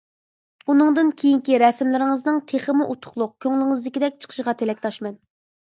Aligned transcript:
بۇنىڭدىن 0.69 1.11
كېيىنكى 1.19 1.59
رەسىملىرىڭىزنىڭ 1.65 2.41
تېخىمۇ 2.53 2.89
ئۇتۇقلۇق، 2.95 3.37
كۆڭلىڭىزدىكىدەك 3.47 4.21
چىقىشىغا 4.25 4.59
تىلەكداشمەن. 4.65 5.19